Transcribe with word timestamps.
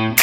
Hi 0.00 0.14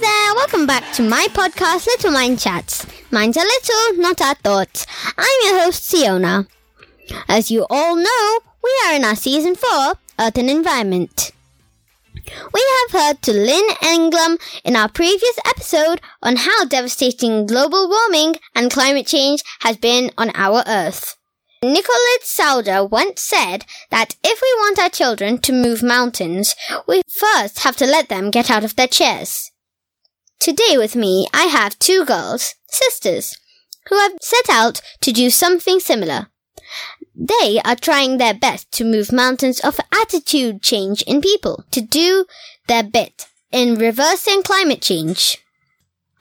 there, 0.00 0.34
welcome 0.34 0.66
back 0.66 0.90
to 0.94 1.02
my 1.02 1.26
podcast, 1.32 1.86
Little 1.86 2.12
Mind 2.12 2.38
Chats. 2.38 2.86
Minds 3.10 3.36
are 3.36 3.44
little, 3.44 4.00
not 4.00 4.22
our 4.22 4.34
thoughts. 4.36 4.86
I'm 5.18 5.26
your 5.44 5.60
host, 5.60 5.92
Siyona. 5.92 6.48
As 7.28 7.50
you 7.50 7.66
all 7.68 7.96
know, 7.96 8.38
we 8.64 8.70
are 8.86 8.94
in 8.94 9.04
our 9.04 9.16
season 9.16 9.54
4, 9.54 9.68
Earth 10.18 10.38
and 10.38 10.48
Environment. 10.48 11.32
We 12.54 12.64
have 12.80 12.92
heard 13.02 13.20
to 13.24 13.34
Lynn 13.34 13.68
Englam 13.82 14.38
in 14.64 14.74
our 14.74 14.88
previous 14.88 15.38
episode 15.46 16.00
on 16.22 16.36
how 16.36 16.64
devastating 16.64 17.44
global 17.44 17.90
warming 17.90 18.36
and 18.54 18.70
climate 18.70 19.06
change 19.06 19.42
has 19.60 19.76
been 19.76 20.12
on 20.16 20.30
our 20.34 20.64
Earth. 20.66 21.17
Nicolette 21.62 22.22
Sauder 22.22 22.84
once 22.84 23.20
said 23.20 23.64
that 23.90 24.14
if 24.22 24.40
we 24.40 24.48
want 24.58 24.78
our 24.78 24.88
children 24.88 25.38
to 25.38 25.52
move 25.52 25.82
mountains, 25.82 26.54
we 26.86 27.02
first 27.08 27.60
have 27.60 27.76
to 27.76 27.86
let 27.86 28.08
them 28.08 28.30
get 28.30 28.50
out 28.50 28.64
of 28.64 28.76
their 28.76 28.86
chairs. 28.86 29.50
Today 30.38 30.76
with 30.76 30.94
me, 30.94 31.26
I 31.34 31.44
have 31.44 31.78
two 31.80 32.04
girls, 32.04 32.54
sisters, 32.68 33.36
who 33.88 33.96
have 33.96 34.12
set 34.20 34.48
out 34.48 34.80
to 35.00 35.10
do 35.10 35.30
something 35.30 35.80
similar. 35.80 36.28
They 37.16 37.60
are 37.64 37.74
trying 37.74 38.18
their 38.18 38.34
best 38.34 38.70
to 38.72 38.84
move 38.84 39.10
mountains 39.10 39.58
of 39.60 39.80
attitude 39.92 40.62
change 40.62 41.02
in 41.02 41.20
people, 41.20 41.64
to 41.72 41.80
do 41.80 42.26
their 42.68 42.84
bit 42.84 43.26
in 43.50 43.74
reversing 43.74 44.42
climate 44.44 44.82
change. 44.82 45.38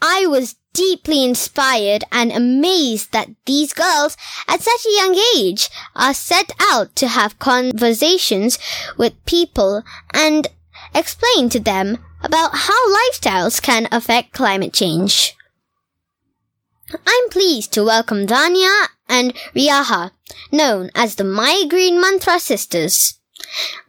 I 0.02 0.26
was 0.26 0.56
deeply 0.78 1.24
inspired 1.24 2.04
and 2.12 2.32
amazed 2.32 3.12
that 3.12 3.30
these 3.48 3.74
girls 3.74 4.16
at 4.48 4.62
such 4.62 4.86
a 4.86 4.96
young 4.96 5.20
age 5.36 5.70
are 5.96 6.14
set 6.14 6.52
out 6.60 6.96
to 6.96 7.08
have 7.08 7.40
conversations 7.40 8.60
with 8.96 9.26
people 9.26 9.84
and 10.14 10.48
explain 10.94 11.50
to 11.50 11.60
them 11.60 11.98
about 12.24 12.52
how 12.54 12.78
lifestyles 12.94 13.60
can 13.60 13.88
affect 13.92 14.34
climate 14.34 14.72
change. 14.72 15.36
I'm 17.08 17.30
pleased 17.32 17.74
to 17.74 17.84
welcome 17.84 18.28
Dhaanya 18.28 18.86
and 19.10 19.34
Reaha, 19.56 20.12
known 20.52 20.92
as 20.94 21.16
the 21.16 21.24
My 21.24 21.66
Green 21.68 22.00
Mantra 22.00 22.40
Sisters. 22.40 23.16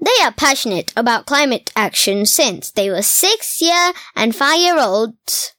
They 0.00 0.24
are 0.24 0.32
passionate 0.32 0.94
about 0.96 1.26
climate 1.26 1.70
action 1.76 2.24
since 2.24 2.70
they 2.70 2.88
were 2.88 3.02
six 3.02 3.60
year 3.60 3.92
and 4.16 4.34
five 4.34 4.60
year 4.60 4.78
olds. 4.80 5.52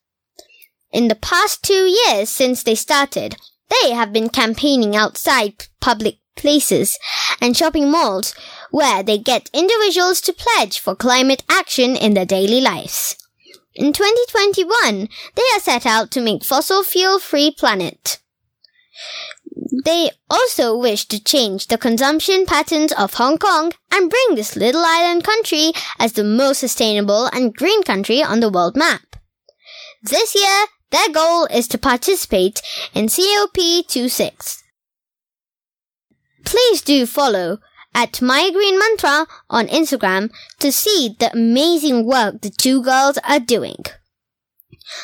In 0.91 1.07
the 1.07 1.15
past 1.15 1.63
two 1.63 1.85
years 1.85 2.29
since 2.29 2.63
they 2.63 2.75
started, 2.75 3.37
they 3.69 3.91
have 3.91 4.11
been 4.11 4.29
campaigning 4.29 4.95
outside 4.95 5.67
public 5.79 6.17
places 6.35 6.97
and 7.39 7.55
shopping 7.55 7.91
malls 7.91 8.33
where 8.71 9.03
they 9.03 9.17
get 9.17 9.49
individuals 9.53 10.21
to 10.21 10.33
pledge 10.33 10.79
for 10.79 10.95
climate 10.95 11.43
action 11.49 11.95
in 11.95 12.13
their 12.13 12.25
daily 12.25 12.61
lives. 12.61 13.15
In 13.75 13.93
2021, 13.93 15.07
they 15.35 15.43
are 15.55 15.59
set 15.59 15.85
out 15.85 16.11
to 16.11 16.21
make 16.21 16.43
fossil 16.43 16.83
fuel 16.83 17.19
free 17.19 17.51
planet. 17.51 18.19
They 19.85 20.09
also 20.29 20.75
wish 20.75 21.05
to 21.05 21.23
change 21.23 21.67
the 21.67 21.77
consumption 21.77 22.45
patterns 22.45 22.91
of 22.93 23.13
Hong 23.13 23.37
Kong 23.37 23.71
and 23.91 24.09
bring 24.09 24.35
this 24.35 24.55
little 24.55 24.83
island 24.83 25.23
country 25.23 25.71
as 25.99 26.13
the 26.13 26.23
most 26.23 26.59
sustainable 26.59 27.27
and 27.27 27.55
green 27.55 27.83
country 27.83 28.23
on 28.23 28.39
the 28.39 28.49
world 28.49 28.75
map. 28.75 29.15
This 30.01 30.35
year, 30.35 30.65
their 30.91 31.09
goal 31.11 31.45
is 31.45 31.67
to 31.69 31.77
participate 31.77 32.61
in 32.93 33.05
COP26. 33.05 34.63
Please 36.45 36.81
do 36.81 37.05
follow 37.05 37.59
at 37.93 38.21
My 38.21 38.49
Green 38.51 38.79
Mantra 38.79 39.27
on 39.49 39.67
Instagram 39.67 40.31
to 40.59 40.71
see 40.71 41.15
the 41.19 41.31
amazing 41.31 42.05
work 42.05 42.41
the 42.41 42.49
two 42.49 42.81
girls 42.81 43.17
are 43.27 43.39
doing. 43.39 43.83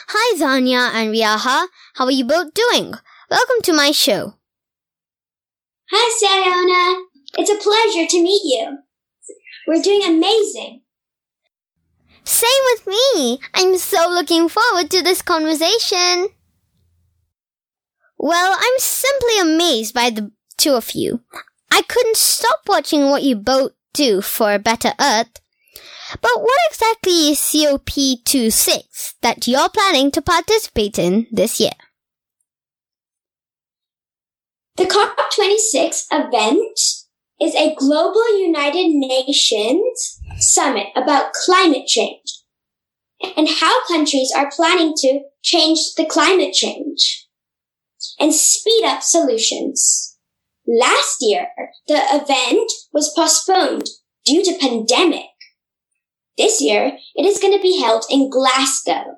Hi 0.07 0.37
Dhaanya 0.37 0.93
and 0.93 1.11
Reaha, 1.13 1.67
how 1.95 2.05
are 2.05 2.11
you 2.11 2.25
both 2.25 2.53
doing? 2.53 2.93
Welcome 3.29 3.61
to 3.63 3.73
my 3.73 3.91
show. 3.91 4.35
Hi, 5.91 6.05
Siyona. 6.17 7.03
It's 7.37 7.49
a 7.51 7.61
pleasure 7.61 8.07
to 8.07 8.23
meet 8.23 8.41
you. 8.43 8.77
We're 9.67 9.81
doing 9.81 10.03
amazing. 10.03 10.81
Same 12.25 12.49
with 12.73 12.87
me. 12.87 13.39
I'm 13.53 13.77
so 13.77 14.09
looking 14.09 14.49
forward 14.49 14.89
to 14.91 15.01
this 15.03 15.21
conversation. 15.21 16.29
Well, 18.17 18.55
I'm 18.57 18.79
simply 18.79 19.39
amazed 19.39 19.93
by 19.93 20.09
the 20.09 20.31
two 20.57 20.73
of 20.73 20.91
you. 20.91 21.21
I 21.71 21.83
couldn't 21.83 22.17
stop 22.17 22.61
watching 22.67 23.09
what 23.09 23.23
you 23.23 23.35
both 23.35 23.73
do 23.93 24.21
for 24.21 24.53
a 24.53 24.59
better 24.59 24.93
earth. 24.99 25.39
But 26.21 26.41
what 26.41 26.59
exactly 26.69 27.31
is 27.31 27.39
COP26 27.39 29.15
that 29.21 29.47
you're 29.47 29.69
planning 29.69 30.11
to 30.11 30.21
participate 30.21 30.97
in 30.99 31.27
this 31.31 31.59
year? 31.59 31.71
The 34.77 34.85
COP26 34.85 36.05
event 36.11 36.79
is 37.41 37.55
a 37.55 37.75
global 37.75 38.39
United 38.39 38.89
Nations 38.89 40.21
summit 40.38 40.88
about 40.96 41.34
climate 41.34 41.88
change 41.88 42.44
and 43.38 43.47
how 43.47 43.85
countries 43.88 44.31
are 44.35 44.51
planning 44.51 44.94
to 44.97 45.22
change 45.44 45.79
the 45.97 46.06
climate 46.06 46.53
change 46.53 47.28
and 48.19 48.34
speed 48.34 48.84
up 48.85 49.01
solutions. 49.01 50.18
Last 50.68 51.18
year, 51.22 51.47
the 51.88 52.01
event 52.12 52.72
was 52.91 53.13
postponed 53.16 53.88
due 54.25 54.44
to 54.44 54.57
pandemic. 54.59 55.29
This 56.38 56.62
year, 56.62 56.97
it 57.16 57.25
is 57.25 57.40
going 57.40 57.56
to 57.56 57.62
be 57.62 57.79
held 57.79 58.06
in 58.09 58.29
Glasgow. 58.29 59.17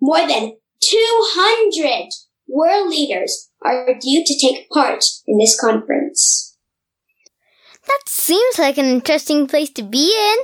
More 0.00 0.26
than 0.26 0.56
200 0.80 2.10
world 2.48 2.88
leaders 2.88 3.50
are 3.64 3.94
due 4.00 4.24
to 4.24 4.38
take 4.38 4.70
part 4.70 5.04
in 5.26 5.38
this 5.38 5.58
conference. 5.58 6.47
That 7.88 8.02
seems 8.06 8.58
like 8.58 8.76
an 8.76 8.84
interesting 8.84 9.46
place 9.46 9.70
to 9.70 9.82
be 9.82 10.14
in. 10.14 10.36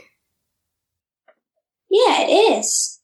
Yeah, 1.91 2.23
it 2.23 2.59
is. 2.59 3.01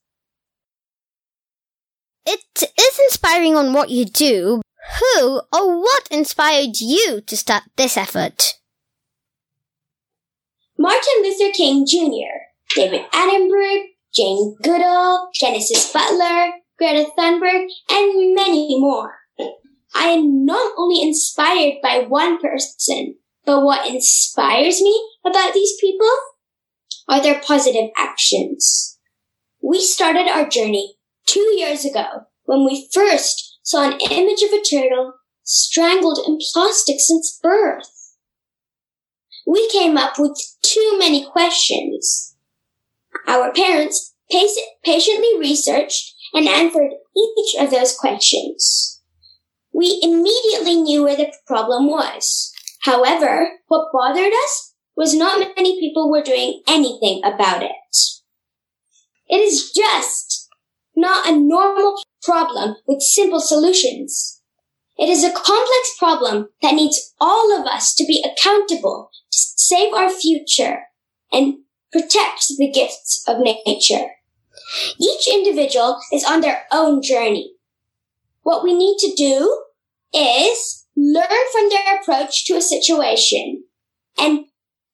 It 2.27 2.41
is 2.57 3.01
inspiring 3.05 3.55
on 3.55 3.73
what 3.73 3.91
you 3.91 4.07
do. 4.07 4.63
Who 4.99 5.43
or 5.53 5.81
what 5.81 6.09
inspired 6.11 6.81
you 6.81 7.21
to 7.27 7.37
start 7.37 7.65
this 7.77 7.97
effort? 7.97 8.55
Martin 10.79 11.23
Luther 11.23 11.53
King 11.53 11.87
Jr., 11.87 12.41
David 12.75 13.03
Attenborough, 13.13 13.85
Jane 14.15 14.57
Goodall, 14.63 15.29
Genesis 15.35 15.93
Butler, 15.93 16.53
Greta 16.79 17.11
Thunberg, 17.17 17.69
and 17.91 18.35
many 18.35 18.81
more. 18.81 19.17
I 19.95 20.07
am 20.07 20.47
not 20.47 20.73
only 20.79 21.03
inspired 21.03 21.75
by 21.83 22.07
one 22.09 22.41
person, 22.41 23.17
but 23.45 23.63
what 23.63 23.89
inspires 23.89 24.81
me 24.81 25.09
about 25.25 25.55
these 25.55 25.73
people 25.81 26.11
are 27.09 27.23
their 27.23 27.41
positive 27.41 27.91
actions. 27.97 28.99
We 29.63 29.81
started 29.81 30.29
our 30.29 30.49
journey 30.49 30.97
two 31.27 31.55
years 31.57 31.85
ago 31.85 32.27
when 32.45 32.65
we 32.65 32.89
first 32.93 33.59
saw 33.63 33.89
an 33.89 33.99
image 34.11 34.43
of 34.43 34.53
a 34.53 34.63
turtle 34.63 35.15
strangled 35.43 36.19
in 36.27 36.39
plastic 36.53 36.97
since 36.99 37.39
birth. 37.43 38.15
We 39.47 39.69
came 39.71 39.97
up 39.97 40.19
with 40.19 40.39
too 40.63 40.97
many 40.99 41.25
questions. 41.25 42.37
Our 43.27 43.53
parents 43.53 44.15
patiently 44.85 45.39
researched 45.39 46.15
and 46.33 46.47
answered 46.47 46.91
each 47.17 47.57
of 47.61 47.71
those 47.71 47.97
questions. 47.97 49.01
We 49.73 49.99
immediately 50.03 50.77
knew 50.77 51.05
where 51.05 51.17
the 51.17 51.33
problem 51.47 51.89
was. 51.89 52.53
However, 52.83 53.59
what 53.69 53.91
bothered 53.93 54.33
us 54.33 54.75
was 54.97 55.15
not 55.15 55.39
many 55.57 55.79
people 55.79 56.11
were 56.11 56.23
doing 56.23 56.63
anything 56.67 57.21
about 57.25 57.63
it. 57.63 57.71
It 59.29 59.39
is 59.39 59.71
just 59.71 60.49
not 60.97 61.29
a 61.29 61.37
normal 61.37 62.03
problem 62.23 62.77
with 62.87 63.01
simple 63.01 63.41
solutions. 63.41 64.41
It 64.99 65.09
is 65.09 65.25
a 65.25 65.33
complex 65.33 65.97
problem 65.99 66.49
that 66.63 66.75
needs 66.75 67.15
all 67.21 67.59
of 67.59 67.67
us 67.67 67.95
to 67.95 68.05
be 68.05 68.25
accountable 68.25 69.11
to 69.33 69.39
save 69.57 69.95
our 69.95 70.11
future 70.11 70.81
and 71.33 71.59
protect 71.93 72.49
the 72.59 72.71
gifts 72.71 73.25
of 73.27 73.39
nature. 73.39 74.09
Each 75.01 75.29
individual 75.29 76.01
is 76.13 76.25
on 76.25 76.41
their 76.41 76.65
own 76.71 77.03
journey. 77.03 77.53
What 78.43 78.63
we 78.63 78.75
need 78.75 78.99
to 78.99 79.15
do 79.17 79.65
is 80.13 80.80
learn 81.01 81.45
from 81.53 81.69
their 81.71 82.01
approach 82.01 82.45
to 82.47 82.57
a 82.57 82.63
situation 82.63 83.65
and 84.19 84.45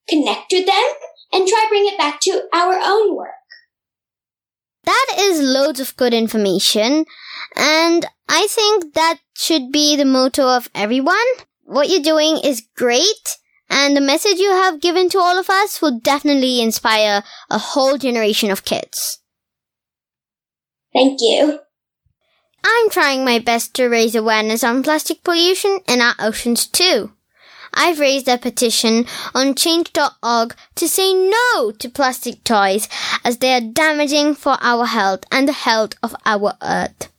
connect 0.08 0.52
with 0.52 0.66
them 0.66 0.84
and 1.32 1.48
try 1.48 1.66
bring 1.68 1.86
it 1.86 1.98
back 1.98 2.20
to 2.20 2.44
our 2.54 2.78
own 2.82 3.16
work. 3.16 3.30
That 4.84 5.06
is 5.18 5.40
loads 5.40 5.80
of 5.80 5.96
good 5.96 6.14
information, 6.14 7.06
and 7.56 8.06
I 8.28 8.46
think 8.46 8.94
that 8.94 9.18
should 9.36 9.72
be 9.72 9.96
the 9.96 10.04
motto 10.04 10.48
of 10.48 10.70
everyone. 10.74 11.16
what 11.68 11.88
you're 11.88 12.00
doing 12.00 12.38
is 12.44 12.62
great. 12.76 13.38
And 13.68 13.96
the 13.96 14.00
message 14.00 14.38
you 14.38 14.52
have 14.52 14.80
given 14.80 15.08
to 15.08 15.18
all 15.18 15.36
of 15.36 15.50
us 15.50 15.82
will 15.82 15.98
definitely 15.98 16.60
inspire 16.60 17.24
a 17.50 17.58
whole 17.58 17.98
generation 17.98 18.52
of 18.52 18.64
kids. 18.64 19.18
Thank 20.94 21.18
you. 21.20 21.65
I'm 22.68 22.90
trying 22.90 23.24
my 23.24 23.38
best 23.38 23.74
to 23.74 23.86
raise 23.86 24.16
awareness 24.16 24.64
on 24.64 24.82
plastic 24.82 25.22
pollution 25.22 25.80
in 25.86 26.00
our 26.00 26.14
oceans 26.18 26.66
too. 26.66 27.12
I've 27.72 28.00
raised 28.00 28.26
a 28.26 28.38
petition 28.38 29.06
on 29.34 29.54
change.org 29.54 30.56
to 30.74 30.88
say 30.88 31.12
no 31.12 31.70
to 31.70 31.88
plastic 31.88 32.42
toys 32.42 32.88
as 33.24 33.38
they 33.38 33.52
are 33.52 33.60
damaging 33.60 34.34
for 34.34 34.56
our 34.60 34.86
health 34.86 35.24
and 35.30 35.46
the 35.46 35.52
health 35.52 35.94
of 36.02 36.16
our 36.24 36.54
earth. 36.60 37.12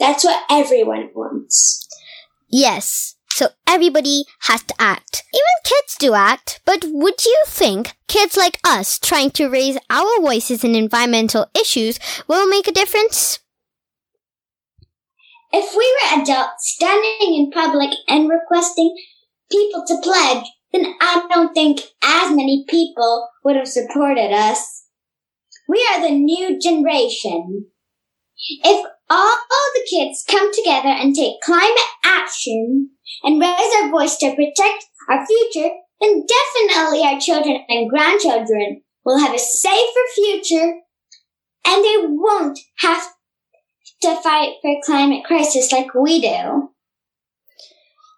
That's 0.00 0.24
what 0.24 0.42
everyone 0.50 1.10
wants. 1.14 1.86
Yes, 2.48 3.15
so 3.36 3.48
everybody 3.66 4.24
has 4.48 4.62
to 4.62 4.74
act. 4.78 5.22
Even 5.34 5.62
kids 5.62 5.94
do 5.98 6.14
act, 6.14 6.58
but 6.64 6.86
would 6.88 7.22
you 7.26 7.42
think 7.46 7.94
kids 8.08 8.34
like 8.34 8.58
us 8.64 8.98
trying 8.98 9.30
to 9.32 9.50
raise 9.50 9.76
our 9.90 10.22
voices 10.22 10.64
in 10.64 10.74
environmental 10.74 11.44
issues 11.54 11.98
will 12.26 12.48
make 12.48 12.66
a 12.66 12.72
difference? 12.72 13.40
If 15.52 15.76
we 15.76 15.84
were 15.84 16.22
adults 16.22 16.72
standing 16.76 17.34
in 17.34 17.50
public 17.50 17.90
and 18.08 18.30
requesting 18.30 18.96
people 19.52 19.84
to 19.86 20.00
pledge, 20.02 20.46
then 20.72 20.94
I 21.02 21.26
don't 21.30 21.52
think 21.52 21.80
as 22.02 22.30
many 22.30 22.64
people 22.70 23.28
would 23.44 23.56
have 23.56 23.68
supported 23.68 24.32
us. 24.32 24.86
We 25.68 25.86
are 25.92 26.00
the 26.00 26.14
new 26.14 26.58
generation. 26.58 27.66
If 28.62 28.86
all 29.08 29.36
the 29.74 29.86
kids 29.88 30.24
come 30.28 30.52
together 30.52 30.88
and 30.88 31.14
take 31.14 31.40
climate 31.42 31.90
action 32.04 32.90
and 33.22 33.40
raise 33.40 33.74
our 33.82 33.90
voice 33.90 34.16
to 34.18 34.34
protect 34.34 34.84
our 35.08 35.26
future, 35.26 35.70
then 36.00 36.26
definitely 36.26 37.02
our 37.02 37.18
children 37.18 37.64
and 37.68 37.88
grandchildren 37.88 38.82
will 39.04 39.18
have 39.18 39.34
a 39.34 39.38
safer 39.38 40.00
future 40.14 40.80
and 41.64 41.84
they 41.84 41.96
won't 42.00 42.58
have 42.78 43.02
to 44.02 44.16
fight 44.22 44.54
for 44.60 44.76
climate 44.84 45.24
crisis 45.24 45.72
like 45.72 45.94
we 45.94 46.20
do. 46.20 46.70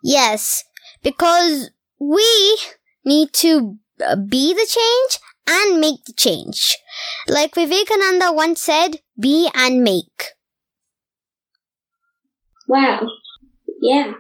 Yes, 0.02 0.64
because 1.02 1.70
we 2.00 2.58
need 3.04 3.32
to 3.34 3.78
uh, 4.04 4.16
be 4.16 4.52
the 4.52 4.66
change 4.68 5.20
and 5.48 5.80
make 5.80 6.04
the 6.04 6.12
change. 6.12 6.76
Like 7.26 7.54
Vivekananda 7.54 8.32
once 8.32 8.60
said, 8.60 9.00
be 9.18 9.50
and 9.54 9.82
make. 9.82 10.34
Wow. 12.66 13.06
Yeah. 13.80 14.12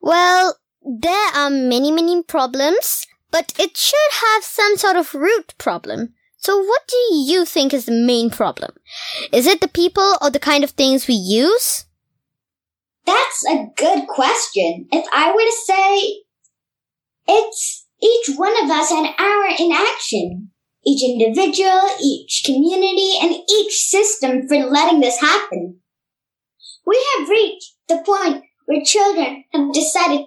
Well, 0.00 0.56
there 0.82 1.28
are 1.34 1.50
many, 1.50 1.92
many 1.92 2.22
problems, 2.22 3.06
but 3.30 3.52
it 3.58 3.76
should 3.76 4.12
have 4.12 4.44
some 4.44 4.76
sort 4.76 4.96
of 4.96 5.14
root 5.14 5.54
problem. 5.58 6.14
So 6.38 6.58
what 6.58 6.88
do 6.88 6.96
you 7.14 7.44
think 7.44 7.74
is 7.74 7.84
the 7.84 7.92
main 7.92 8.30
problem? 8.30 8.72
Is 9.30 9.46
it 9.46 9.60
the 9.60 9.68
people 9.68 10.16
or 10.22 10.30
the 10.30 10.40
kind 10.40 10.64
of 10.64 10.70
things 10.70 11.06
we 11.06 11.14
use? 11.14 11.84
That's 13.04 13.44
a 13.46 13.66
good 13.76 14.08
question. 14.08 14.86
If 14.90 15.04
I 15.12 15.32
were 15.32 15.38
to 15.38 15.56
say, 15.66 16.22
it's 17.28 17.86
each 18.02 18.36
one 18.38 18.64
of 18.64 18.70
us 18.70 18.90
and 18.90 19.08
our 19.18 19.48
inaction. 19.58 20.50
Each 20.84 21.02
individual, 21.02 21.80
each 22.02 22.42
community, 22.44 23.14
and 23.20 23.34
each 23.50 23.72
system 23.72 24.48
for 24.48 24.56
letting 24.56 25.00
this 25.00 25.20
happen. 25.20 25.80
We 26.86 27.06
have 27.16 27.28
reached 27.28 27.74
the 27.88 28.02
point 28.04 28.44
where 28.66 28.82
children 28.84 29.44
have 29.52 29.72
decided 29.72 30.26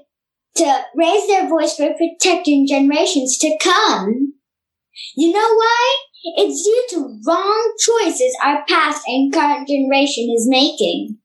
to 0.55 0.85
raise 0.95 1.27
their 1.27 1.49
voice 1.49 1.75
for 1.75 1.93
protecting 1.93 2.67
generations 2.67 3.37
to 3.39 3.57
come. 3.61 4.33
You 5.15 5.31
know 5.31 5.53
why? 5.55 5.95
It's 6.37 6.63
due 6.63 6.85
to 6.91 7.19
wrong 7.27 7.73
choices 7.79 8.35
our 8.43 8.63
past 8.67 9.03
and 9.07 9.33
current 9.33 9.67
generation 9.67 10.33
is 10.33 10.47
making. 10.47 11.17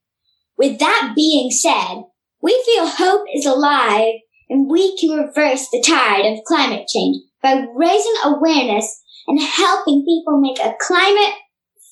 With 0.57 0.79
that 0.81 1.13
being 1.15 1.51
said, 1.51 2.03
we 2.43 2.61
feel 2.67 2.87
hope 2.87 3.27
is 3.33 3.47
alive 3.47 4.15
and 4.49 4.69
we 4.69 4.97
can 4.97 5.11
reverse 5.11 5.69
the 5.71 5.83
tide 5.87 6.25
of 6.27 6.45
climate 6.45 6.89
change 6.89 7.19
by 7.43 7.65
raising 7.77 8.15
awareness 8.25 9.03
and 9.29 9.41
helping 9.41 10.05
people 10.05 10.41
make 10.41 10.59
a 10.59 10.75
climate 10.81 11.35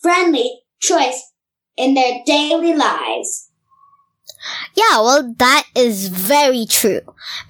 friendly 0.03 0.63
choice 0.81 1.33
in 1.77 1.95
their 1.95 2.23
daily 2.27 2.75
lives. 2.75 3.51
Yeah, 4.75 5.01
well, 5.01 5.35
that 5.39 5.65
is 5.75 6.09
very 6.09 6.67
true. 6.67 7.01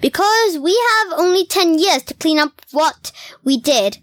Because 0.01 0.57
we 0.57 0.79
have 0.91 1.19
only 1.19 1.45
10 1.45 1.79
years 1.79 2.03
to 2.03 2.13
clean 2.13 2.37
up 2.37 2.61
what 2.71 3.11
we 3.43 3.59
did 3.59 3.99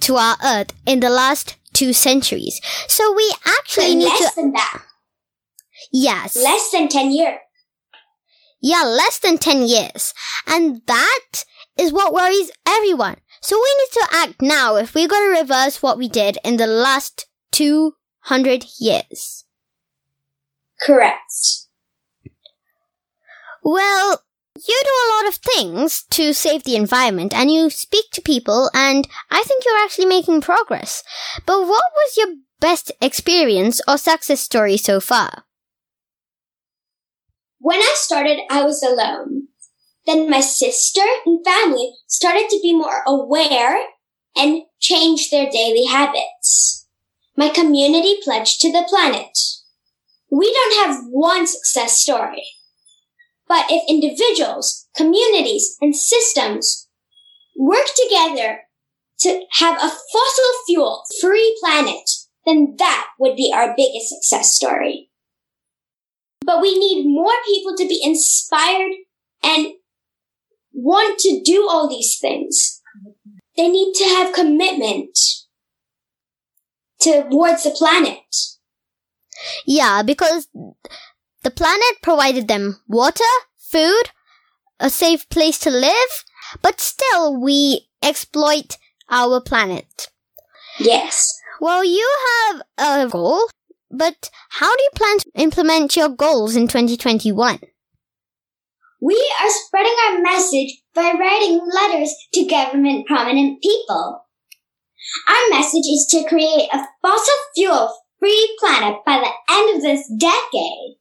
to 0.00 0.16
our 0.16 0.36
earth 0.44 0.72
in 0.86 1.00
the 1.00 1.10
last 1.10 1.56
two 1.72 1.92
centuries. 1.92 2.60
So 2.88 3.14
we 3.14 3.32
actually 3.46 3.94
need 3.94 4.04
less 4.04 4.18
to. 4.18 4.24
Less 4.24 4.34
than 4.34 4.52
that. 4.52 4.82
Yes. 5.92 6.36
Less 6.36 6.70
than 6.70 6.88
10 6.88 7.10
years. 7.10 7.38
Yeah, 8.60 8.84
less 8.84 9.18
than 9.18 9.38
10 9.38 9.66
years. 9.66 10.14
And 10.46 10.82
that 10.86 11.44
is 11.76 11.92
what 11.92 12.14
worries 12.14 12.50
everyone. 12.66 13.16
So 13.42 13.56
we 13.56 13.76
need 13.78 13.92
to 13.92 14.08
act 14.12 14.40
now 14.40 14.76
if 14.76 14.94
we're 14.94 15.08
going 15.08 15.34
to 15.34 15.40
reverse 15.40 15.82
what 15.82 15.98
we 15.98 16.08
did 16.08 16.38
in 16.44 16.58
the 16.58 16.66
last 16.66 17.26
200 17.50 18.64
years. 18.78 19.44
Correct. 20.80 21.66
Well, 23.64 24.22
you 24.56 24.80
do 24.84 24.90
a 24.90 25.12
lot 25.14 25.28
of 25.28 25.34
things 25.36 26.04
to 26.10 26.32
save 26.32 26.62
the 26.62 26.76
environment 26.76 27.34
and 27.34 27.50
you 27.50 27.68
speak 27.68 28.10
to 28.12 28.22
people 28.22 28.70
and 28.74 29.08
I 29.30 29.42
think 29.42 29.64
you're 29.64 29.84
actually 29.84 30.06
making 30.06 30.40
progress. 30.40 31.02
But 31.44 31.60
what 31.62 31.84
was 31.94 32.16
your 32.16 32.34
best 32.60 32.92
experience 33.00 33.80
or 33.88 33.98
success 33.98 34.40
story 34.40 34.76
so 34.76 35.00
far? 35.00 35.44
When 37.58 37.78
I 37.78 37.94
started, 37.96 38.38
I 38.50 38.62
was 38.64 38.82
alone. 38.82 39.48
Then 40.06 40.28
my 40.28 40.40
sister 40.40 41.02
and 41.24 41.44
family 41.44 41.94
started 42.06 42.48
to 42.50 42.60
be 42.62 42.74
more 42.74 43.02
aware 43.06 43.84
and 44.36 44.62
change 44.80 45.30
their 45.30 45.50
daily 45.50 45.84
habits. 45.84 46.86
My 47.36 47.48
community 47.48 48.16
pledged 48.22 48.60
to 48.60 48.72
the 48.72 48.86
planet. 48.88 49.38
We 50.30 50.52
don't 50.52 50.86
have 50.86 51.04
one 51.06 51.46
success 51.46 52.00
story. 52.00 52.44
But 53.46 53.66
if 53.68 53.82
individuals, 53.88 54.88
communities, 54.96 55.76
and 55.80 55.94
systems 55.94 56.88
work 57.56 57.86
together 57.96 58.60
to 59.20 59.44
have 59.52 59.76
a 59.76 59.88
fossil 59.88 60.52
fuel 60.66 61.02
free 61.20 61.56
planet, 61.60 62.08
then 62.44 62.74
that 62.78 63.08
would 63.18 63.36
be 63.36 63.52
our 63.54 63.74
biggest 63.76 64.08
success 64.08 64.54
story. 64.54 65.10
But 66.44 66.60
we 66.60 66.78
need 66.78 67.06
more 67.06 67.34
people 67.46 67.76
to 67.76 67.86
be 67.86 68.00
inspired 68.02 68.92
and 69.42 69.68
want 70.72 71.18
to 71.20 71.40
do 71.44 71.66
all 71.68 71.88
these 71.88 72.18
things. 72.18 72.80
They 73.56 73.68
need 73.68 73.94
to 73.94 74.04
have 74.04 74.34
commitment 74.34 75.18
towards 77.00 77.64
the 77.64 77.70
planet. 77.70 78.24
Yeah, 79.66 80.02
because 80.02 80.48
the 81.42 81.50
planet 81.50 82.00
provided 82.02 82.48
them 82.48 82.80
water, 82.86 83.24
food, 83.58 84.04
a 84.78 84.88
safe 84.90 85.28
place 85.28 85.58
to 85.60 85.70
live, 85.70 86.24
but 86.60 86.80
still 86.80 87.40
we 87.40 87.88
exploit 88.02 88.76
our 89.10 89.40
planet. 89.40 90.08
Yes. 90.78 91.38
Well, 91.60 91.84
you 91.84 92.08
have 92.28 92.62
a 92.78 93.08
goal, 93.08 93.48
but 93.90 94.30
how 94.50 94.74
do 94.74 94.82
you 94.82 94.90
plan 94.94 95.18
to 95.18 95.30
implement 95.34 95.96
your 95.96 96.08
goals 96.08 96.56
in 96.56 96.66
2021? 96.68 97.60
We 99.02 99.16
are 99.42 99.50
spreading 99.50 99.96
our 100.06 100.22
message 100.22 100.80
by 100.94 101.12
writing 101.18 101.60
letters 101.74 102.14
to 102.34 102.46
government 102.46 103.08
prominent 103.08 103.60
people. 103.60 104.24
Our 105.28 105.50
message 105.50 105.88
is 105.92 106.06
to 106.10 106.28
create 106.28 106.68
a 106.72 106.86
fossil 107.02 107.34
fuel 107.56 107.92
free 108.20 108.56
planet 108.60 108.98
by 109.04 109.18
the 109.18 109.54
end 109.54 109.76
of 109.76 109.82
this 109.82 110.08
decade. 110.16 110.98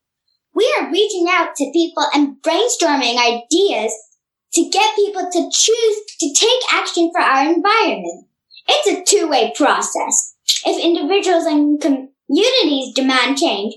We 0.55 0.75
are 0.79 0.91
reaching 0.91 1.27
out 1.29 1.55
to 1.58 1.72
people 1.72 2.03
and 2.12 2.38
brainstorming 2.41 3.20
ideas 3.20 3.93
to 4.53 4.70
get 4.70 4.96
people 4.96 5.29
to 5.31 5.50
choose 5.53 5.98
to 6.22 6.34
take 6.34 6.74
action 6.74 7.12
for 7.13 7.22
our 7.22 7.53
environment. 7.53 8.25
It's 8.67 8.88
a 8.88 9.03
two-way 9.15 9.53
process. 9.55 10.36
If 10.65 10.84
individuals 10.84 11.46
and 11.46 11.79
communities 11.79 12.96
demand 12.96 13.38
change, 13.38 13.75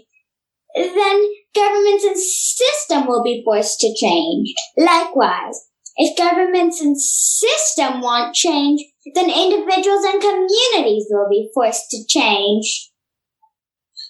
then 0.75 1.29
governments 1.55 2.05
and 2.05 2.17
system 2.17 3.07
will 3.07 3.23
be 3.23 3.43
forced 3.45 3.81
to 3.81 3.95
change. 3.95 4.55
Likewise, 4.77 5.69
if 5.97 6.17
governments 6.17 6.81
and 6.81 7.01
system 7.01 8.01
want 8.01 8.35
change, 8.35 8.83
then 9.15 9.31
individuals 9.31 10.05
and 10.05 10.21
communities 10.21 11.07
will 11.11 11.29
be 11.29 11.51
forced 11.55 11.91
to 11.91 12.05
change. 12.09 12.91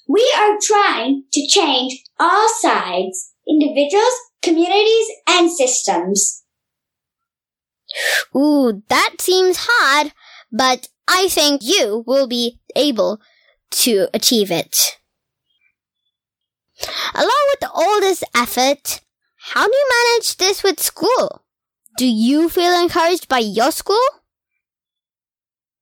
We 0.08 0.34
are 0.38 0.58
trying 0.62 1.24
to 1.32 1.46
change 1.46 2.02
all 2.18 2.48
sides 2.60 3.32
individuals, 3.46 4.14
communities, 4.42 5.06
and 5.28 5.50
systems. 5.50 6.44
Ooh, 8.34 8.82
that 8.88 9.16
seems 9.20 9.66
hard, 9.68 10.12
but 10.50 10.88
I 11.06 11.28
think 11.28 11.60
you 11.62 12.04
will 12.06 12.26
be 12.26 12.58
able 12.74 13.20
to 13.70 14.08
achieve 14.14 14.50
it. 14.50 14.98
Along 17.14 17.50
with 17.52 17.70
all 17.72 18.00
this 18.00 18.24
effort, 18.34 19.00
how 19.52 19.66
do 19.66 19.74
you 19.74 19.88
manage 19.90 20.36
this 20.36 20.62
with 20.62 20.80
school? 20.80 21.44
Do 21.98 22.06
you 22.06 22.48
feel 22.48 22.72
encouraged 22.72 23.28
by 23.28 23.38
your 23.38 23.70
school? 23.70 24.04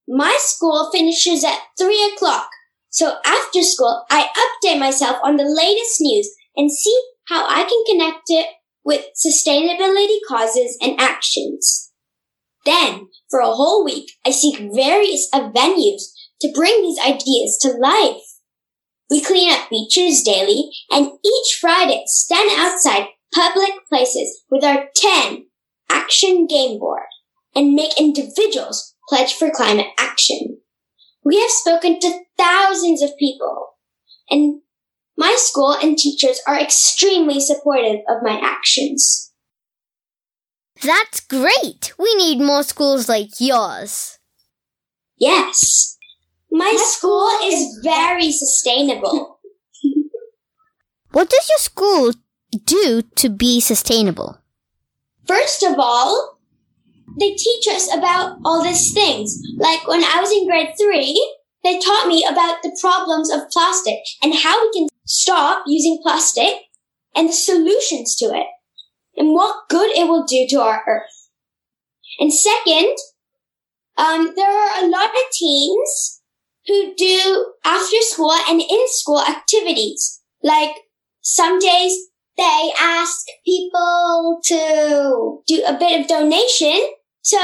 My 0.08 0.36
school 0.40 0.90
finishes 0.92 1.44
at 1.44 1.58
3 1.78 2.12
o'clock, 2.14 2.50
so 2.90 3.16
after 3.24 3.62
school, 3.62 4.04
I 4.10 4.28
update 4.36 4.78
myself 4.78 5.16
on 5.24 5.36
the 5.36 5.44
latest 5.44 6.00
news 6.00 6.28
and 6.56 6.70
see 6.70 7.00
how 7.28 7.46
I 7.46 7.62
can 7.62 7.84
connect 7.88 8.24
it 8.28 8.46
with 8.84 9.06
sustainability 9.16 10.18
causes 10.28 10.76
and 10.82 11.00
actions. 11.00 11.92
Then, 12.66 13.08
for 13.30 13.40
a 13.40 13.54
whole 13.54 13.84
week, 13.84 14.10
I 14.26 14.30
seek 14.30 14.58
various 14.58 15.28
venues 15.32 16.02
to 16.40 16.52
bring 16.52 16.82
these 16.82 16.98
ideas 16.98 17.58
to 17.62 17.72
life. 17.72 18.22
We 19.12 19.20
clean 19.20 19.52
up 19.52 19.68
beaches 19.68 20.22
daily 20.22 20.70
and 20.90 21.06
each 21.22 21.58
Friday 21.60 22.02
stand 22.06 22.48
outside 22.58 23.08
public 23.34 23.72
places 23.86 24.42
with 24.50 24.64
our 24.64 24.86
10 24.96 25.48
action 25.90 26.46
game 26.46 26.78
board 26.78 27.02
and 27.54 27.74
make 27.74 28.00
individuals 28.00 28.94
pledge 29.10 29.34
for 29.34 29.50
climate 29.50 29.88
action. 29.98 30.60
We 31.22 31.38
have 31.42 31.50
spoken 31.50 32.00
to 32.00 32.20
thousands 32.38 33.02
of 33.02 33.10
people 33.18 33.74
and 34.30 34.62
my 35.18 35.36
school 35.38 35.72
and 35.74 35.98
teachers 35.98 36.40
are 36.48 36.58
extremely 36.58 37.38
supportive 37.38 38.00
of 38.08 38.22
my 38.22 38.40
actions. 38.42 39.30
That's 40.82 41.20
great! 41.20 41.92
We 41.98 42.14
need 42.14 42.40
more 42.40 42.62
schools 42.62 43.10
like 43.10 43.38
yours. 43.38 44.18
Yes. 45.18 45.98
My 46.52 46.76
school 46.78 47.30
is 47.44 47.80
very 47.82 48.30
sustainable. 48.30 49.40
What 51.12 51.28
does 51.28 51.48
your 51.48 51.58
school 51.58 52.12
do 52.64 53.02
to 53.16 53.28
be 53.28 53.60
sustainable? 53.60 54.38
First 55.26 55.62
of 55.62 55.74
all, 55.78 56.38
they 57.20 57.34
teach 57.34 57.68
us 57.68 57.94
about 57.94 58.38
all 58.44 58.62
these 58.62 58.92
things. 58.92 59.38
Like 59.58 59.86
when 59.86 60.02
I 60.02 60.20
was 60.20 60.32
in 60.32 60.46
grade 60.46 60.70
three, 60.78 61.14
they 61.64 61.78
taught 61.78 62.08
me 62.08 62.24
about 62.24 62.62
the 62.62 62.76
problems 62.80 63.30
of 63.30 63.50
plastic 63.50 63.98
and 64.22 64.34
how 64.34 64.60
we 64.62 64.72
can 64.72 64.88
stop 65.06 65.64
using 65.66 66.00
plastic 66.02 66.54
and 67.14 67.28
the 67.28 67.34
solutions 67.34 68.16
to 68.16 68.26
it 68.26 68.46
and 69.16 69.34
what 69.34 69.68
good 69.68 69.90
it 69.96 70.08
will 70.08 70.24
do 70.24 70.46
to 70.48 70.60
our 70.60 70.82
earth. 70.86 71.28
And 72.18 72.32
second, 72.32 72.96
um, 73.98 74.32
there 74.34 74.50
are 74.50 74.82
a 74.84 74.88
lot 74.88 75.10
of 75.10 75.22
teens 75.32 76.21
who 76.66 76.94
do 76.96 77.52
after 77.64 77.96
school 78.00 78.32
and 78.48 78.60
in 78.60 78.88
school 78.88 79.20
activities. 79.20 80.22
Like 80.42 80.74
some 81.20 81.58
days 81.58 81.96
they 82.36 82.72
ask 82.80 83.26
people 83.44 84.40
to 84.44 85.42
do 85.46 85.64
a 85.66 85.78
bit 85.78 86.00
of 86.00 86.08
donation 86.08 86.80
so 87.22 87.38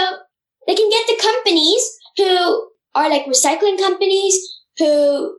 they 0.67 0.75
can 0.75 0.91
get 0.91 1.07
the 1.07 1.23
companies 1.23 1.99
who 2.17 2.71
are 2.95 3.11
like 3.11 3.27
recycling 3.27 3.79
companies 3.79 4.37
who 4.79 5.37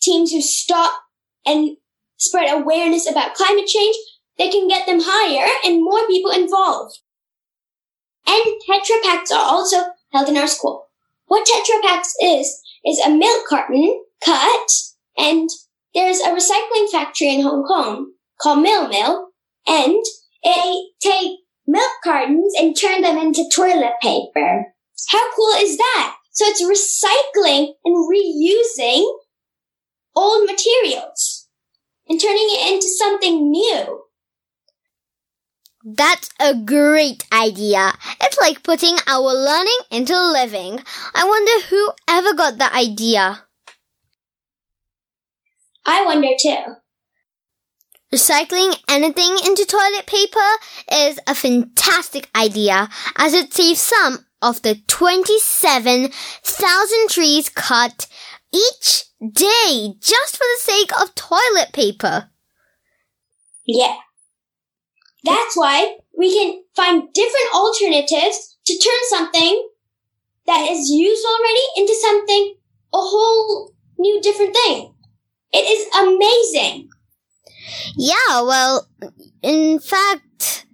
teams 0.00 0.32
who 0.32 0.40
stop 0.40 1.00
and 1.44 1.76
spread 2.18 2.52
awareness 2.52 3.10
about 3.10 3.34
climate 3.34 3.66
change 3.66 3.96
they 4.38 4.50
can 4.50 4.68
get 4.68 4.86
them 4.86 5.00
higher 5.02 5.50
and 5.64 5.82
more 5.82 6.06
people 6.06 6.30
involved. 6.30 7.00
And 8.26 8.42
Tetra 8.68 9.02
Paks 9.02 9.30
are 9.30 9.44
also 9.44 9.76
held 10.12 10.28
in 10.28 10.36
our 10.36 10.46
school. 10.46 10.88
What 11.26 11.46
Tetra 11.46 11.80
Paks 11.82 12.14
is, 12.22 12.62
is 12.86 13.00
a 13.00 13.10
milk 13.10 13.46
carton 13.48 14.02
cut 14.24 14.70
and 15.18 15.48
there's 15.94 16.20
a 16.20 16.30
recycling 16.30 16.90
factory 16.90 17.34
in 17.34 17.42
Hong 17.42 17.64
Kong 17.64 18.12
called 18.40 18.62
Mil 18.62 18.88
Mill 18.88 19.28
and 19.66 20.04
they 20.44 20.82
take 21.00 21.32
milk 21.66 21.90
cartons 22.04 22.54
and 22.58 22.76
turn 22.76 23.02
them 23.02 23.18
into 23.18 23.50
toilet 23.52 23.94
paper. 24.00 24.66
How 25.08 25.30
cool 25.34 25.54
is 25.58 25.76
that? 25.76 26.16
So 26.32 26.44
it's 26.46 26.62
recycling 26.62 27.72
and 27.84 27.96
reusing 28.10 29.04
old 30.14 30.46
materials 30.46 31.48
and 32.08 32.20
turning 32.20 32.48
it 32.50 32.74
into 32.74 32.88
something 32.88 33.50
new. 33.50 34.02
That's 35.88 36.30
a 36.40 36.52
great 36.52 37.24
idea. 37.32 37.92
It's 38.20 38.38
like 38.40 38.64
putting 38.64 38.96
our 39.06 39.32
learning 39.32 39.78
into 39.92 40.20
living. 40.20 40.80
I 41.14 41.24
wonder 41.24 41.66
who 41.68 41.92
ever 42.08 42.25
got 42.36 42.58
the 42.58 42.74
idea. 42.74 43.44
I 45.84 46.04
wonder 46.04 46.28
too. 46.40 46.76
Recycling 48.12 48.76
anything 48.88 49.36
into 49.44 49.64
toilet 49.64 50.06
paper 50.06 50.38
is 50.92 51.18
a 51.26 51.34
fantastic 51.34 52.30
idea 52.36 52.88
as 53.16 53.34
it 53.34 53.52
saves 53.52 53.80
some 53.80 54.24
of 54.40 54.62
the 54.62 54.76
27,000 54.86 57.08
trees 57.08 57.48
cut 57.48 58.06
each 58.52 59.06
day 59.20 59.96
just 60.00 60.36
for 60.36 60.44
the 60.44 60.60
sake 60.60 60.92
of 61.00 61.12
toilet 61.14 61.72
paper. 61.72 62.30
Yeah. 63.66 63.96
That's 65.24 65.56
why 65.56 65.96
we 66.16 66.32
can 66.32 66.62
find 66.76 67.12
different 67.12 67.54
alternatives 67.54 68.56
to 68.66 68.78
turn 68.78 69.02
something 69.08 69.68
that 70.46 70.70
is 70.70 70.90
used 70.90 71.24
already 71.24 71.60
into 71.76 71.94
something 71.94 72.54
a 72.94 72.98
whole 72.98 73.72
new 73.98 74.20
different 74.20 74.54
thing. 74.54 74.94
It 75.52 75.58
is 75.58 75.86
amazing. 75.94 76.88
Yeah, 77.96 78.42
well, 78.42 78.88
in 79.42 79.80
fact, 79.80 80.66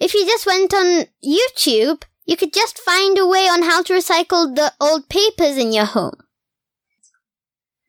if 0.00 0.14
you 0.14 0.26
just 0.26 0.46
went 0.46 0.74
on 0.74 1.06
YouTube, 1.24 2.02
you 2.26 2.36
could 2.36 2.52
just 2.52 2.78
find 2.78 3.18
a 3.18 3.26
way 3.26 3.46
on 3.48 3.62
how 3.62 3.82
to 3.82 3.92
recycle 3.92 4.54
the 4.54 4.72
old 4.80 5.08
papers 5.08 5.56
in 5.56 5.72
your 5.72 5.84
home. 5.84 6.16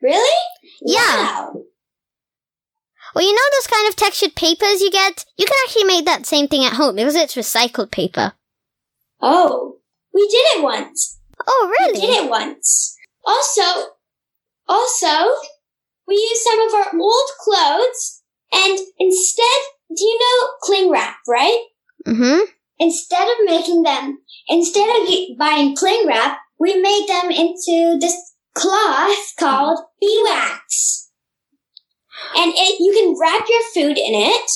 Really? 0.02 0.40
Yeah. 0.82 1.00
Wow. 1.00 1.62
Well, 3.16 3.26
you 3.26 3.34
know 3.34 3.42
those 3.54 3.68
kind 3.68 3.88
of 3.88 3.96
textured 3.96 4.36
papers 4.36 4.82
you 4.82 4.92
get? 4.92 5.26
You 5.38 5.46
can 5.46 5.56
actually 5.66 5.86
make 5.86 6.06
that 6.06 6.26
same 6.26 6.50
thing 6.50 6.66
at 6.66 6.74
home 6.74 6.98
because 6.98 7.16
it's 7.16 7.36
recycled 7.36 7.90
paper. 7.90 8.34
Oh, 9.22 9.78
we 10.14 10.28
did 10.28 10.58
it 10.58 10.64
once. 10.64 11.15
Oh, 11.48 11.70
really? 11.80 12.00
We 12.00 12.08
did 12.08 12.24
it 12.24 12.30
once. 12.30 12.96
Also, 13.26 13.90
also, 14.68 15.30
we 16.08 16.16
used 16.16 16.42
some 16.42 16.62
of 16.68 16.74
our 16.74 17.00
old 17.00 17.30
clothes 17.40 18.22
and 18.54 18.80
instead, 19.00 19.60
do 19.96 20.06
you 20.06 20.20
know 20.20 20.50
cling 20.62 20.92
wrap, 20.92 21.18
right? 21.28 21.60
Mm-hmm. 22.08 22.52
Instead 22.80 23.28
of 23.28 23.46
making 23.46 23.84
them, 23.84 24.20
instead 24.48 24.90
of 24.90 25.38
buying 25.38 25.76
cling 25.76 26.06
wrap, 26.08 26.40
we 26.60 26.80
made 26.80 27.06
them 27.08 27.32
into 27.32 27.98
this 28.00 28.16
cloth 28.54 29.34
called 29.40 29.80
beeswax. 30.00 31.10
And 32.36 32.54
it, 32.56 32.80
you 32.80 32.94
can 32.94 33.16
wrap 33.20 33.48
your 33.50 33.62
food 33.74 33.98
in 33.98 34.14
it. 34.14 34.52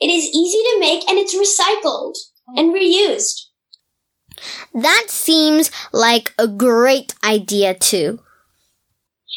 It 0.00 0.08
is 0.08 0.24
easy 0.24 0.58
to 0.58 0.80
make 0.80 1.08
and 1.08 1.18
it's 1.18 1.34
recycled 1.34 2.16
and 2.56 2.74
reused. 2.74 3.45
That 4.74 5.06
seems 5.08 5.70
like 5.92 6.32
a 6.38 6.48
great 6.48 7.14
idea 7.24 7.74
too. 7.74 8.20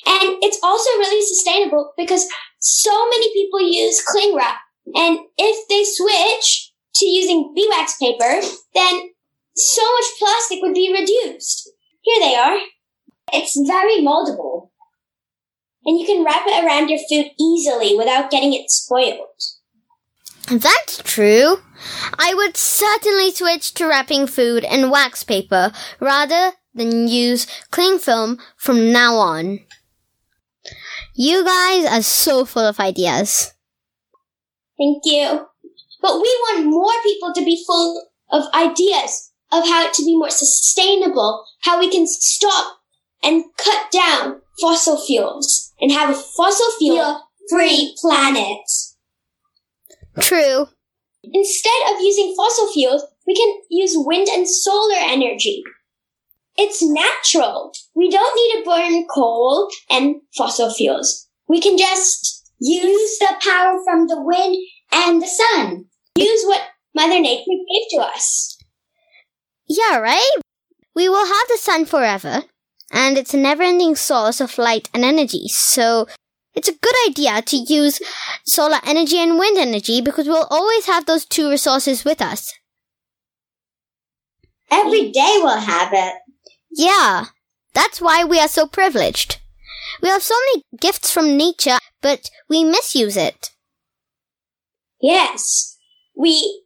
And 0.05 0.37
it's 0.41 0.59
also 0.63 0.89
really 0.91 1.25
sustainable 1.25 1.93
because 1.97 2.25
so 2.59 3.09
many 3.09 3.33
people 3.33 3.61
use 3.61 4.03
cling 4.05 4.35
wrap. 4.35 4.57
And 4.95 5.19
if 5.37 5.67
they 5.67 5.83
switch 5.83 6.71
to 6.95 7.05
using 7.05 7.53
beeswax 7.55 7.95
paper, 7.97 8.41
then 8.73 9.09
so 9.55 9.81
much 9.83 10.05
plastic 10.19 10.59
would 10.61 10.73
be 10.73 10.93
reduced. 10.93 11.69
Here 12.01 12.19
they 12.21 12.35
are. 12.35 12.59
It's 13.33 13.59
very 13.67 14.01
moldable. 14.01 14.69
And 15.85 15.99
you 15.99 16.05
can 16.05 16.23
wrap 16.23 16.43
it 16.45 16.63
around 16.63 16.89
your 16.89 16.99
food 17.09 17.31
easily 17.39 17.95
without 17.95 18.31
getting 18.31 18.53
it 18.53 18.69
spoiled. 18.69 19.27
That's 20.51 20.97
true. 21.03 21.57
I 22.17 22.33
would 22.33 22.57
certainly 22.57 23.31
switch 23.31 23.73
to 23.75 23.87
wrapping 23.87 24.27
food 24.27 24.63
in 24.63 24.89
wax 24.89 25.23
paper 25.23 25.71
rather 25.99 26.53
than 26.73 27.07
use 27.07 27.45
cling 27.71 27.99
film 27.99 28.39
from 28.57 28.91
now 28.91 29.15
on. 29.15 29.59
You 31.13 31.43
guys 31.43 31.85
are 31.85 32.01
so 32.01 32.45
full 32.45 32.65
of 32.65 32.79
ideas. 32.79 33.53
Thank 34.77 35.03
you. 35.05 35.45
But 36.01 36.15
we 36.15 36.39
want 36.47 36.65
more 36.65 36.93
people 37.03 37.33
to 37.33 37.43
be 37.43 37.63
full 37.67 38.07
of 38.31 38.45
ideas 38.53 39.31
of 39.51 39.67
how 39.67 39.91
to 39.91 40.05
be 40.05 40.15
more 40.15 40.29
sustainable, 40.29 41.45
how 41.63 41.79
we 41.79 41.89
can 41.89 42.07
stop 42.07 42.77
and 43.21 43.43
cut 43.57 43.91
down 43.91 44.41
fossil 44.61 44.97
fuels 45.05 45.73
and 45.81 45.91
have 45.91 46.09
a 46.09 46.13
fossil 46.13 46.71
fuel 46.77 47.21
free 47.49 47.95
planet. 47.99 48.61
True. 50.19 50.67
Instead 51.23 51.93
of 51.93 52.01
using 52.01 52.33
fossil 52.35 52.71
fuels, 52.71 53.05
we 53.27 53.35
can 53.35 53.61
use 53.69 53.93
wind 53.95 54.27
and 54.27 54.47
solar 54.47 54.95
energy. 54.97 55.63
It's 56.57 56.81
natural. 56.81 57.71
We 57.95 58.09
don't 58.09 58.35
need 58.35 58.59
to 58.59 58.69
burn 58.69 59.05
coal 59.07 59.69
and 59.89 60.15
fossil 60.35 60.73
fuels. 60.73 61.27
We 61.47 61.61
can 61.61 61.77
just 61.77 62.51
use 62.59 63.19
the 63.19 63.35
power 63.41 63.79
from 63.85 64.07
the 64.07 64.21
wind 64.21 64.57
and 64.91 65.21
the 65.21 65.27
sun. 65.27 65.85
Use 66.15 66.43
what 66.45 66.61
Mother 66.95 67.19
Nature 67.19 67.45
gave 67.45 67.89
to 67.91 68.05
us. 68.05 68.57
Yeah, 69.67 69.99
right? 69.99 70.35
We 70.95 71.07
will 71.07 71.25
have 71.25 71.47
the 71.47 71.57
sun 71.57 71.85
forever, 71.85 72.43
and 72.91 73.17
it's 73.17 73.33
a 73.33 73.37
never 73.37 73.63
ending 73.63 73.95
source 73.95 74.41
of 74.41 74.57
light 74.57 74.89
and 74.93 75.05
energy, 75.05 75.47
so 75.47 76.07
it's 76.55 76.67
a 76.67 76.77
good 76.77 76.95
idea 77.07 77.41
to 77.41 77.57
use 77.57 78.01
solar 78.45 78.79
energy 78.85 79.17
and 79.17 79.37
wind 79.37 79.57
energy 79.57 80.01
because 80.01 80.27
we'll 80.27 80.47
always 80.49 80.85
have 80.87 81.05
those 81.05 81.25
two 81.25 81.49
resources 81.49 82.03
with 82.03 82.21
us. 82.21 82.53
Every 84.71 85.11
day 85.11 85.39
we'll 85.41 85.59
have 85.59 85.91
it. 85.93 86.13
Yeah, 86.71 87.25
that's 87.73 88.01
why 88.01 88.23
we 88.23 88.39
are 88.39 88.47
so 88.47 88.67
privileged. 88.67 89.39
We 90.01 90.09
have 90.09 90.23
so 90.23 90.35
many 90.47 90.63
gifts 90.79 91.11
from 91.11 91.37
nature, 91.37 91.77
but 92.01 92.29
we 92.47 92.63
misuse 92.63 93.17
it. 93.17 93.51
Yes. 95.01 95.77
We 96.15 96.63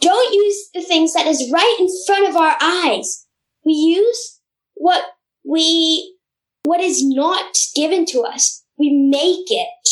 don't 0.00 0.34
use 0.34 0.70
the 0.74 0.82
things 0.82 1.12
that 1.14 1.26
is 1.26 1.50
right 1.52 1.76
in 1.78 1.88
front 2.06 2.28
of 2.28 2.36
our 2.36 2.56
eyes. 2.60 3.26
We 3.64 3.72
use 3.72 4.40
what 4.74 5.04
we, 5.44 6.16
what 6.64 6.80
is 6.80 7.04
not 7.04 7.56
given 7.74 8.06
to 8.06 8.20
us. 8.20 8.59
We 8.80 8.90
make 8.90 9.46
it. 9.50 9.88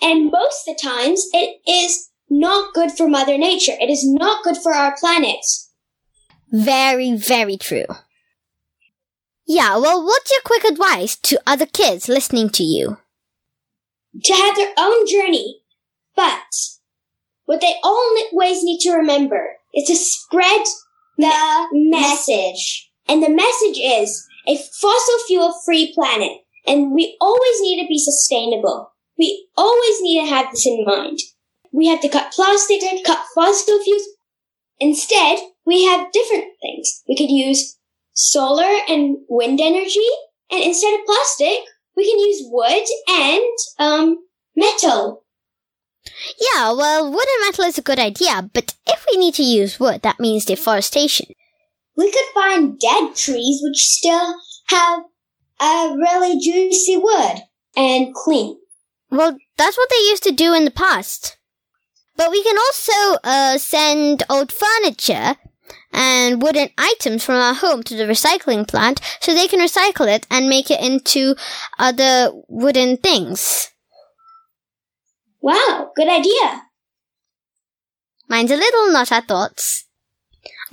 And 0.00 0.30
most 0.32 0.66
of 0.66 0.76
the 0.76 0.82
times 0.82 1.26
it 1.32 1.60
is 1.70 2.08
not 2.30 2.74
good 2.74 2.90
for 2.90 3.06
Mother 3.06 3.38
Nature. 3.38 3.74
It 3.78 3.90
is 3.90 4.04
not 4.04 4.42
good 4.42 4.56
for 4.56 4.72
our 4.72 4.96
planet. 4.98 5.44
Very, 6.50 7.14
very 7.14 7.56
true. 7.56 7.86
Yeah, 9.46 9.76
well, 9.76 10.02
what's 10.02 10.30
your 10.30 10.40
quick 10.44 10.64
advice 10.64 11.16
to 11.16 11.40
other 11.46 11.66
kids 11.66 12.08
listening 12.08 12.48
to 12.50 12.62
you? 12.62 12.96
To 14.24 14.32
have 14.32 14.56
their 14.56 14.72
own 14.78 15.06
journey, 15.06 15.60
but 16.16 16.54
what 17.44 17.60
they 17.60 17.74
all 17.82 18.14
always 18.32 18.64
need 18.64 18.80
to 18.80 18.92
remember 18.92 19.56
is 19.74 19.86
to 19.88 19.96
spread 19.96 20.62
the 21.18 21.66
message. 21.72 22.90
And 23.08 23.22
the 23.22 23.28
message 23.28 23.78
is 23.78 24.26
a 24.46 24.56
fossil 24.56 25.18
fuel 25.26 25.54
free 25.64 25.92
planet. 25.94 26.43
And 26.66 26.92
we 26.92 27.16
always 27.20 27.60
need 27.60 27.82
to 27.82 27.88
be 27.88 27.98
sustainable. 27.98 28.92
We 29.18 29.48
always 29.56 30.00
need 30.00 30.20
to 30.22 30.30
have 30.30 30.50
this 30.50 30.66
in 30.66 30.84
mind. 30.86 31.18
We 31.72 31.88
have 31.88 32.00
to 32.02 32.08
cut 32.08 32.32
plastic, 32.32 32.82
and 32.82 33.04
cut 33.04 33.24
fossil 33.34 33.82
fuels. 33.82 34.02
Instead, 34.80 35.38
we 35.66 35.84
have 35.84 36.12
different 36.12 36.46
things. 36.60 37.02
We 37.08 37.16
could 37.16 37.30
use 37.30 37.76
solar 38.12 38.80
and 38.88 39.18
wind 39.28 39.60
energy. 39.60 40.06
And 40.50 40.62
instead 40.62 40.94
of 40.94 41.06
plastic, 41.06 41.58
we 41.96 42.10
can 42.10 42.18
use 42.18 42.42
wood 42.46 42.84
and, 43.08 43.56
um, 43.78 44.18
metal. 44.56 45.24
Yeah, 46.38 46.72
well, 46.72 47.10
wood 47.10 47.26
and 47.36 47.46
metal 47.46 47.64
is 47.64 47.78
a 47.78 47.82
good 47.82 47.98
idea, 47.98 48.48
but 48.52 48.74
if 48.86 49.04
we 49.10 49.16
need 49.16 49.34
to 49.34 49.42
use 49.42 49.80
wood, 49.80 50.02
that 50.02 50.20
means 50.20 50.44
deforestation. 50.44 51.26
We 51.96 52.10
could 52.10 52.26
find 52.34 52.78
dead 52.78 53.14
trees 53.14 53.60
which 53.62 53.78
still 53.78 54.34
have 54.68 55.00
a 55.60 55.94
really 55.96 56.38
juicy 56.38 56.96
wood 56.96 57.42
and 57.76 58.14
clean. 58.14 58.58
Well, 59.10 59.36
that's 59.56 59.76
what 59.76 59.90
they 59.90 60.08
used 60.08 60.22
to 60.24 60.32
do 60.32 60.54
in 60.54 60.64
the 60.64 60.70
past. 60.70 61.36
But 62.16 62.30
we 62.30 62.42
can 62.42 62.56
also 62.56 63.18
uh, 63.24 63.58
send 63.58 64.22
old 64.30 64.52
furniture 64.52 65.36
and 65.92 66.42
wooden 66.42 66.68
items 66.76 67.24
from 67.24 67.36
our 67.36 67.54
home 67.54 67.82
to 67.84 67.96
the 67.96 68.04
recycling 68.04 68.66
plant 68.66 69.00
so 69.20 69.32
they 69.32 69.48
can 69.48 69.60
recycle 69.60 70.12
it 70.12 70.26
and 70.30 70.48
make 70.48 70.70
it 70.70 70.80
into 70.80 71.34
other 71.78 72.30
wooden 72.48 72.96
things. 72.96 73.70
Wow, 75.40 75.92
good 75.94 76.08
idea. 76.08 76.62
Mine's 78.28 78.50
a 78.50 78.56
little, 78.56 78.90
not 78.90 79.12
our 79.12 79.20
thoughts. 79.20 79.83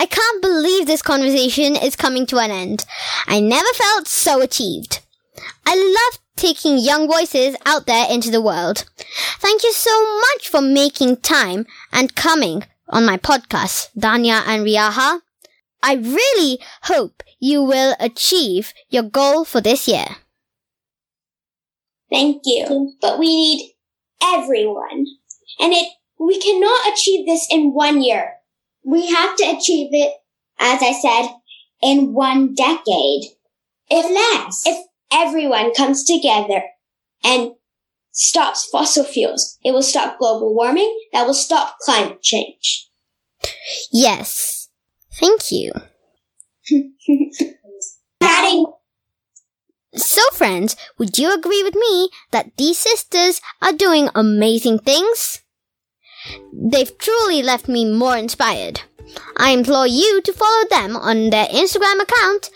I 0.02 0.06
can't 0.06 0.42
believe 0.42 0.86
this 0.86 1.00
conversation 1.00 1.76
is 1.76 1.94
coming 1.94 2.26
to 2.26 2.38
an 2.38 2.50
end. 2.50 2.84
I 3.28 3.38
never 3.38 3.68
felt 3.72 4.08
so 4.08 4.40
achieved. 4.40 4.98
I 5.64 5.76
love 5.76 6.18
taking 6.34 6.78
young 6.78 7.06
voices 7.06 7.54
out 7.64 7.86
there 7.86 8.10
into 8.10 8.28
the 8.28 8.42
world. 8.42 8.84
Thank 9.38 9.62
you 9.62 9.70
so 9.70 10.18
much 10.18 10.48
for 10.48 10.60
making 10.60 11.18
time 11.18 11.66
and 11.92 12.16
coming 12.16 12.64
on 12.88 13.06
my 13.06 13.16
podcast, 13.16 13.90
Dhaanya 13.96 14.42
and 14.44 14.66
Reaha. 14.66 15.20
I 15.84 15.94
really 15.94 16.58
hope 16.82 17.22
you 17.38 17.62
will 17.62 17.94
achieve 18.00 18.74
your 18.90 19.04
goal 19.04 19.44
for 19.44 19.60
this 19.60 19.86
year. 19.86 20.16
Thank 22.10 22.42
you. 22.44 22.94
But 23.00 23.20
we 23.20 23.28
need 23.28 23.74
everyone. 24.20 25.06
And 25.60 25.72
it, 25.72 25.92
we 26.18 26.40
cannot 26.40 26.92
achieve 26.92 27.24
this 27.24 27.46
in 27.52 27.72
one 27.72 28.02
year. 28.02 28.41
We 28.84 29.06
have 29.08 29.36
to 29.36 29.44
achieve 29.44 29.90
it, 29.92 30.12
as 30.58 30.82
I 30.82 30.92
said, 30.92 31.28
in 31.82 32.12
one 32.12 32.54
decade. 32.54 33.24
If 33.90 34.10
less, 34.10 34.62
if 34.66 34.86
everyone 35.12 35.74
comes 35.74 36.04
together 36.04 36.62
and 37.24 37.52
stops 38.12 38.68
fossil 38.70 39.04
fuels, 39.04 39.58
it 39.64 39.72
will 39.72 39.82
stop 39.82 40.18
global 40.18 40.54
warming. 40.54 40.98
That 41.12 41.26
will 41.26 41.34
stop 41.34 41.76
climate 41.80 42.22
change. 42.22 42.88
Yes. 43.92 44.68
Thank 45.14 45.52
you. 45.52 45.72
Adding 48.22 48.66
So, 49.94 50.22
friends, 50.32 50.76
would 50.98 51.18
you 51.18 51.34
agree 51.34 51.62
with 51.62 51.74
me 51.74 52.08
that 52.30 52.56
these 52.56 52.78
sisters 52.78 53.40
are 53.60 53.72
doing 53.72 54.08
amazing 54.14 54.78
things? 54.78 55.42
They've 56.52 56.96
truly 56.98 57.42
left 57.42 57.68
me 57.68 57.84
more 57.84 58.16
inspired. 58.16 58.80
I 59.36 59.50
implore 59.50 59.86
you 59.86 60.20
to 60.22 60.32
follow 60.32 60.68
them 60.68 60.96
on 60.96 61.30
their 61.30 61.46
Instagram 61.46 62.00
account, 62.00 62.50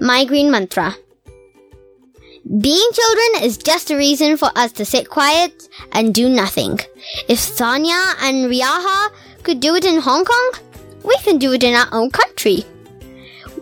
My 0.00 0.24
Green 0.24 0.50
Mantra. 0.50 0.94
Being 2.60 2.90
children 2.92 3.44
is 3.44 3.58
just 3.58 3.90
a 3.90 3.96
reason 3.96 4.36
for 4.36 4.50
us 4.56 4.72
to 4.72 4.84
sit 4.84 5.10
quiet 5.10 5.68
and 5.92 6.14
do 6.14 6.28
nothing. 6.28 6.80
If 7.28 7.38
Sonia 7.38 8.14
and 8.22 8.50
Reaha 8.50 9.10
could 9.42 9.60
do 9.60 9.74
it 9.74 9.84
in 9.84 10.00
Hong 10.00 10.24
Kong, 10.24 10.52
we 11.04 11.16
can 11.18 11.38
do 11.38 11.52
it 11.52 11.62
in 11.62 11.74
our 11.74 11.88
own 11.92 12.10
country 12.10 12.64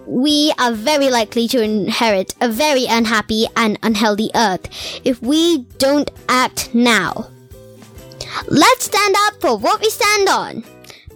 we 0.07 0.53
are 0.59 0.73
very 0.73 1.11
likely 1.11 1.49
to 1.49 1.61
inherit 1.61 2.35
a 2.41 2.49
very 2.49 2.87
unhappy 2.87 3.47
and 3.57 3.79
unhealthy 3.83 4.31
earth 4.35 4.69
if 5.05 5.21
we 5.21 5.59
don't 5.79 6.11
act 6.29 6.75
now. 6.75 7.29
Let's 8.49 8.85
stand 8.85 9.15
up 9.27 9.41
for 9.41 9.59
what 9.59 9.81
we 9.81 9.91
stand 9.91 10.29
on. 10.29 10.65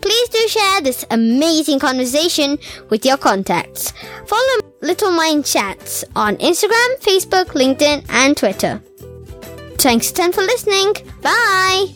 Please 0.01 0.29
do 0.31 0.49
share 0.49 0.81
this 0.81 1.05
amazing 1.11 1.79
conversation 1.79 2.59
with 2.89 3.05
your 3.05 3.19
contacts. 3.19 3.93
Follow 4.27 4.61
Little 4.81 5.11
Mind 5.11 5.45
Chats 5.45 6.05
on 6.17 6.37
Instagram, 6.37 6.99
Facebook, 7.01 7.49
LinkedIn, 7.49 8.07
and 8.09 8.37
Twitter. 8.37 8.83
Thanks 9.77 10.11
again 10.11 10.33
for 10.33 10.43
listening. 10.43 10.95
Bye. 11.23 11.95